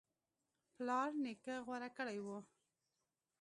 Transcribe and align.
پلار 0.75 1.09
نیکه 1.23 1.53
غوره 1.65 1.89
کړی 1.97 2.17
و 2.25 2.27